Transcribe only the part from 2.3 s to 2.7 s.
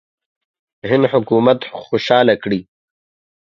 کړي.